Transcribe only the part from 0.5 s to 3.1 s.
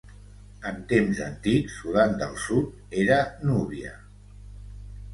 En temps antics, Sudan del Sud